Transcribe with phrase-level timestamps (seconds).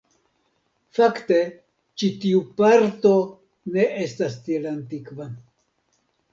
[0.99, 1.37] Fakte
[2.03, 3.13] ĉi tiu parto
[3.77, 5.33] ne estas tiel antikva.